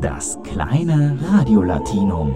Das 0.00 0.38
kleine 0.42 1.16
Radiolatinum. 1.22 2.34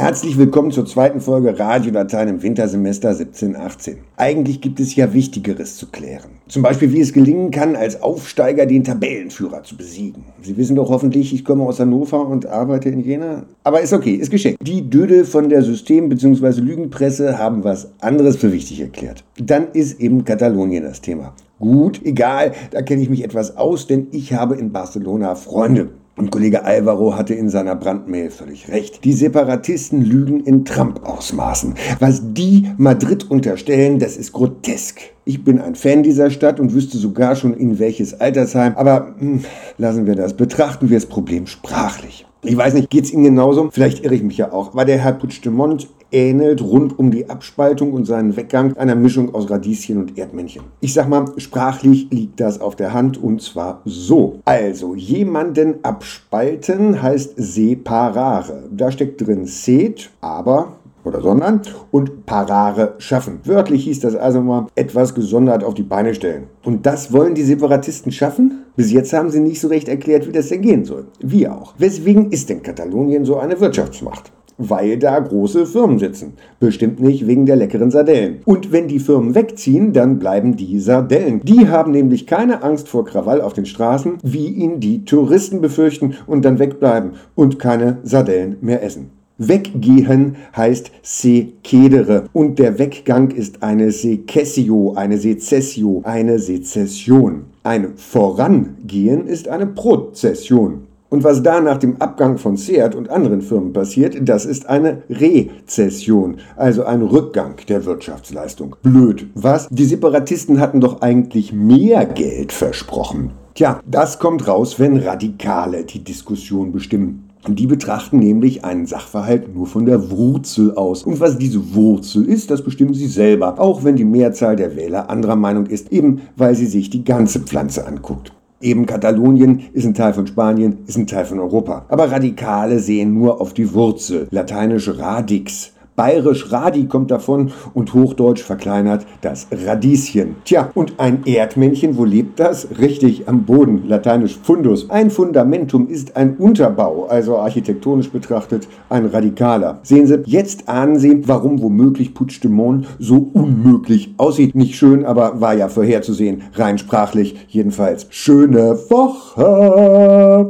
Herzlich 0.00 0.38
willkommen 0.38 0.70
zur 0.70 0.86
zweiten 0.86 1.20
Folge 1.20 1.58
Radiodateien 1.58 2.30
im 2.30 2.42
Wintersemester 2.42 3.10
1718. 3.10 3.98
Eigentlich 4.16 4.62
gibt 4.62 4.80
es 4.80 4.96
ja 4.96 5.12
Wichtigeres 5.12 5.76
zu 5.76 5.88
klären. 5.88 6.30
Zum 6.48 6.62
Beispiel, 6.62 6.90
wie 6.94 7.02
es 7.02 7.12
gelingen 7.12 7.50
kann, 7.50 7.76
als 7.76 8.00
Aufsteiger 8.00 8.64
den 8.64 8.82
Tabellenführer 8.82 9.62
zu 9.62 9.76
besiegen. 9.76 10.24
Sie 10.40 10.56
wissen 10.56 10.76
doch 10.76 10.88
hoffentlich, 10.88 11.34
ich 11.34 11.44
komme 11.44 11.64
aus 11.64 11.80
Hannover 11.80 12.26
und 12.26 12.46
arbeite 12.46 12.88
in 12.88 13.00
Jena. 13.00 13.44
Aber 13.62 13.82
ist 13.82 13.92
okay, 13.92 14.14
ist 14.14 14.30
geschenkt. 14.30 14.66
Die 14.66 14.88
Dödel 14.88 15.26
von 15.26 15.50
der 15.50 15.62
System- 15.62 16.08
bzw. 16.08 16.62
Lügenpresse 16.62 17.36
haben 17.36 17.62
was 17.62 17.90
anderes 18.00 18.36
für 18.36 18.54
wichtig 18.54 18.80
erklärt. 18.80 19.22
Dann 19.36 19.66
ist 19.74 20.00
eben 20.00 20.24
Katalonien 20.24 20.82
das 20.82 21.02
Thema. 21.02 21.34
Gut, 21.58 22.00
egal, 22.04 22.52
da 22.70 22.80
kenne 22.80 23.02
ich 23.02 23.10
mich 23.10 23.22
etwas 23.22 23.58
aus, 23.58 23.86
denn 23.86 24.06
ich 24.12 24.32
habe 24.32 24.56
in 24.56 24.72
Barcelona 24.72 25.34
Freunde. 25.34 25.90
Und 26.20 26.30
Kollege 26.30 26.66
Alvaro 26.66 27.16
hatte 27.16 27.32
in 27.32 27.48
seiner 27.48 27.74
Brandmail 27.74 28.30
völlig 28.30 28.68
recht. 28.68 29.04
Die 29.04 29.14
Separatisten 29.14 30.02
lügen 30.02 30.40
in 30.40 30.66
Trump-Ausmaßen. 30.66 31.76
Was 31.98 32.20
die 32.34 32.70
Madrid 32.76 33.30
unterstellen, 33.30 33.98
das 33.98 34.18
ist 34.18 34.32
grotesk. 34.32 35.00
Ich 35.24 35.44
bin 35.44 35.58
ein 35.58 35.76
Fan 35.76 36.02
dieser 36.02 36.28
Stadt 36.28 36.60
und 36.60 36.74
wüsste 36.74 36.98
sogar 36.98 37.36
schon 37.36 37.54
in 37.54 37.78
welches 37.78 38.20
Altersheim. 38.20 38.74
Aber 38.76 39.14
hm, 39.18 39.44
lassen 39.78 40.06
wir 40.06 40.14
das. 40.14 40.34
Betrachten 40.34 40.90
wir 40.90 40.98
das 40.98 41.06
Problem 41.06 41.46
sprachlich. 41.46 42.26
Ich 42.42 42.56
weiß 42.56 42.72
nicht, 42.72 42.88
geht 42.88 43.04
es 43.04 43.12
Ihnen 43.12 43.24
genauso? 43.24 43.68
Vielleicht 43.70 44.02
irre 44.02 44.14
ich 44.14 44.22
mich 44.22 44.38
ja 44.38 44.50
auch. 44.50 44.74
War 44.74 44.86
der 44.86 44.96
Herr 44.98 45.12
Puigdemont 45.12 45.88
ähnelt 46.10 46.62
rund 46.62 46.98
um 46.98 47.10
die 47.10 47.28
Abspaltung 47.28 47.92
und 47.92 48.04
seinen 48.04 48.36
Weggang 48.36 48.76
einer 48.76 48.94
Mischung 48.94 49.34
aus 49.34 49.50
Radieschen 49.50 49.98
und 49.98 50.18
Erdmännchen. 50.18 50.62
Ich 50.80 50.94
sag 50.94 51.08
mal, 51.08 51.26
sprachlich 51.36 52.08
liegt 52.10 52.40
das 52.40 52.60
auf 52.60 52.76
der 52.76 52.92
Hand 52.92 53.22
und 53.22 53.42
zwar 53.42 53.82
so. 53.84 54.40
Also, 54.44 54.94
jemanden 54.94 55.84
abspalten 55.84 57.00
heißt 57.00 57.34
separare. 57.36 58.64
Da 58.70 58.90
steckt 58.90 59.20
drin 59.20 59.46
set, 59.46 60.10
aber 60.20 60.76
oder 61.10 61.20
sondern 61.20 61.60
und 61.90 62.24
parare 62.24 62.94
schaffen. 62.98 63.40
Wörtlich 63.44 63.84
hieß 63.84 64.00
das 64.00 64.14
also 64.14 64.40
mal 64.40 64.66
etwas 64.74 65.14
gesondert 65.14 65.64
auf 65.64 65.74
die 65.74 65.82
Beine 65.82 66.14
stellen. 66.14 66.44
Und 66.64 66.86
das 66.86 67.12
wollen 67.12 67.34
die 67.34 67.42
Separatisten 67.42 68.12
schaffen? 68.12 68.64
Bis 68.76 68.92
jetzt 68.92 69.12
haben 69.12 69.30
sie 69.30 69.40
nicht 69.40 69.60
so 69.60 69.68
recht 69.68 69.88
erklärt, 69.88 70.26
wie 70.26 70.32
das 70.32 70.48
denn 70.48 70.62
gehen 70.62 70.84
soll. 70.84 71.08
Wie 71.20 71.48
auch. 71.48 71.74
Weswegen 71.78 72.30
ist 72.30 72.48
denn 72.48 72.62
Katalonien 72.62 73.24
so 73.24 73.38
eine 73.38 73.60
Wirtschaftsmacht? 73.60 74.32
weil 74.60 74.98
da 74.98 75.18
große 75.18 75.64
Firmen 75.66 75.98
sitzen. 75.98 76.34
Bestimmt 76.60 77.00
nicht 77.00 77.26
wegen 77.26 77.46
der 77.46 77.56
leckeren 77.56 77.90
Sardellen. 77.90 78.40
Und 78.44 78.72
wenn 78.72 78.88
die 78.88 78.98
Firmen 78.98 79.34
wegziehen, 79.34 79.94
dann 79.94 80.18
bleiben 80.18 80.54
die 80.54 80.78
Sardellen. 80.80 81.40
Die 81.42 81.68
haben 81.68 81.92
nämlich 81.92 82.26
keine 82.26 82.62
Angst 82.62 82.88
vor 82.88 83.06
Krawall 83.06 83.40
auf 83.40 83.54
den 83.54 83.64
Straßen, 83.64 84.18
wie 84.22 84.48
ihn 84.48 84.78
die 84.78 85.06
Touristen 85.06 85.62
befürchten 85.62 86.14
und 86.26 86.44
dann 86.44 86.58
wegbleiben 86.58 87.12
und 87.34 87.58
keine 87.58 87.98
Sardellen 88.02 88.58
mehr 88.60 88.82
essen. 88.82 89.19
Weggehen 89.42 90.36
heißt 90.54 90.90
se 91.00 91.46
cedere 91.66 92.24
und 92.34 92.58
der 92.58 92.78
Weggang 92.78 93.30
ist 93.30 93.62
eine 93.62 93.90
secessio, 93.90 94.92
eine 94.96 95.16
secessio, 95.16 96.02
eine 96.04 96.38
Sezession. 96.38 97.46
Ein 97.62 97.96
Vorangehen 97.96 99.26
ist 99.26 99.48
eine 99.48 99.66
Prozession. 99.66 100.86
Und 101.08 101.24
was 101.24 101.42
da 101.42 101.60
nach 101.62 101.78
dem 101.78 102.00
Abgang 102.02 102.36
von 102.36 102.58
Seat 102.58 102.94
und 102.94 103.08
anderen 103.08 103.40
Firmen 103.40 103.72
passiert, 103.72 104.16
das 104.28 104.44
ist 104.44 104.68
eine 104.68 105.02
Rezession, 105.08 106.36
also 106.56 106.84
ein 106.84 107.00
Rückgang 107.00 107.54
der 107.66 107.86
Wirtschaftsleistung. 107.86 108.76
Blöd, 108.82 109.26
was? 109.34 109.68
Die 109.70 109.86
Separatisten 109.86 110.60
hatten 110.60 110.82
doch 110.82 111.00
eigentlich 111.00 111.52
mehr 111.52 112.04
Geld 112.04 112.52
versprochen. 112.52 113.30
Tja, 113.54 113.80
das 113.90 114.18
kommt 114.18 114.46
raus, 114.46 114.78
wenn 114.78 114.98
Radikale 114.98 115.84
die 115.84 116.04
Diskussion 116.04 116.72
bestimmen. 116.72 117.29
Die 117.48 117.66
betrachten 117.66 118.18
nämlich 118.18 118.64
einen 118.64 118.86
Sachverhalt 118.86 119.54
nur 119.54 119.66
von 119.66 119.86
der 119.86 120.10
Wurzel 120.10 120.74
aus. 120.74 121.04
Und 121.04 121.20
was 121.20 121.38
diese 121.38 121.74
Wurzel 121.74 122.26
ist, 122.26 122.50
das 122.50 122.62
bestimmen 122.62 122.92
sie 122.92 123.06
selber, 123.06 123.58
auch 123.58 123.82
wenn 123.82 123.96
die 123.96 124.04
Mehrzahl 124.04 124.56
der 124.56 124.76
Wähler 124.76 125.08
anderer 125.08 125.36
Meinung 125.36 125.66
ist, 125.66 125.90
eben 125.90 126.20
weil 126.36 126.54
sie 126.54 126.66
sich 126.66 126.90
die 126.90 127.04
ganze 127.04 127.40
Pflanze 127.40 127.86
anguckt. 127.86 128.32
Eben 128.60 128.84
Katalonien 128.84 129.62
ist 129.72 129.86
ein 129.86 129.94
Teil 129.94 130.12
von 130.12 130.26
Spanien, 130.26 130.80
ist 130.86 130.98
ein 130.98 131.06
Teil 131.06 131.24
von 131.24 131.40
Europa. 131.40 131.86
Aber 131.88 132.10
Radikale 132.10 132.78
sehen 132.78 133.14
nur 133.14 133.40
auf 133.40 133.54
die 133.54 133.72
Wurzel, 133.72 134.28
lateinisch 134.30 134.90
radix. 134.98 135.72
Bayerisch 136.00 136.50
Radi 136.50 136.86
kommt 136.86 137.10
davon 137.10 137.50
und 137.74 137.92
Hochdeutsch 137.92 138.40
verkleinert 138.40 139.04
das 139.20 139.48
Radieschen. 139.52 140.36
Tja, 140.46 140.70
und 140.72 140.94
ein 140.96 141.26
Erdmännchen, 141.26 141.98
wo 141.98 142.06
lebt 142.06 142.40
das? 142.40 142.68
Richtig, 142.78 143.28
am 143.28 143.44
Boden, 143.44 143.82
lateinisch 143.86 144.38
Fundus. 144.42 144.88
Ein 144.88 145.10
Fundamentum 145.10 145.88
ist 145.88 146.16
ein 146.16 146.38
Unterbau, 146.38 147.04
also 147.04 147.36
architektonisch 147.36 148.08
betrachtet 148.08 148.66
ein 148.88 149.04
radikaler. 149.04 149.80
Sehen 149.82 150.06
Sie, 150.06 150.22
jetzt 150.24 150.70
ahnen 150.70 150.98
Sie, 150.98 151.28
warum 151.28 151.60
womöglich 151.60 152.14
Puigdemont 152.14 152.86
so 152.98 153.28
unmöglich 153.34 154.14
aussieht. 154.16 154.54
Nicht 154.54 154.76
schön, 154.76 155.04
aber 155.04 155.42
war 155.42 155.52
ja 155.52 155.68
vorherzusehen, 155.68 156.44
rein 156.54 156.78
sprachlich 156.78 157.36
jedenfalls. 157.48 158.06
Schöne 158.08 158.78
Woche! 158.88 160.48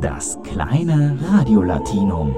Das 0.00 0.38
kleine 0.44 1.18
Radiolatinum. 1.32 2.36